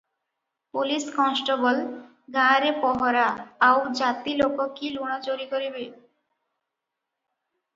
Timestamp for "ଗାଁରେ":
2.37-2.71